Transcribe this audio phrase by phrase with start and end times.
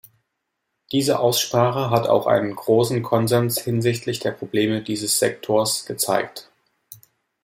[0.91, 6.49] Diese Aussprache hat auch einen großen Konsens hinsichtlich der Probleme dieses Sektors gezeigt.